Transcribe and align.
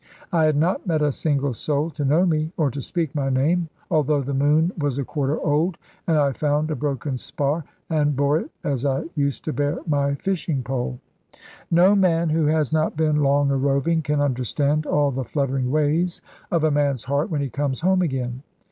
I 0.33 0.45
had 0.45 0.55
not 0.57 0.87
met 0.87 1.03
a 1.03 1.11
single 1.11 1.53
soul 1.53 1.91
to 1.91 2.03
know 2.03 2.25
me, 2.25 2.51
or 2.57 2.71
to 2.71 2.81
speak 2.81 3.13
my 3.13 3.29
name, 3.29 3.69
although 3.91 4.23
the 4.23 4.33
moon 4.33 4.71
was 4.75 4.97
a 4.97 5.03
quarter 5.05 5.39
old, 5.39 5.77
and 6.07 6.17
I 6.17 6.31
found 6.33 6.71
a 6.71 6.75
broken 6.75 7.19
spar, 7.19 7.65
and 7.87 8.15
bore 8.15 8.39
it 8.39 8.49
as 8.63 8.83
I 8.83 9.03
used 9.13 9.43
to 9.43 9.53
bear 9.53 9.77
my 9.85 10.15
fishing 10.15 10.63
pole. 10.63 10.99
No 11.69 11.93
man 11.95 12.29
who 12.31 12.47
has 12.47 12.73
not 12.73 12.97
been 12.97 13.17
long 13.17 13.51
a 13.51 13.57
roving 13.57 14.01
can 14.01 14.21
understand 14.21 14.87
all 14.87 15.11
the 15.11 15.23
fluttering 15.23 15.69
ways 15.69 16.19
of 16.49 16.63
a 16.63 16.71
man's 16.71 17.03
heart 17.03 17.29
when 17.29 17.41
he 17.41 17.49
comes 17.51 17.81
home 17.81 18.01
again. 18.01 18.41